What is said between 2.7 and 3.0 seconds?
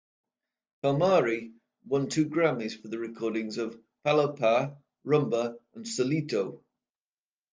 for the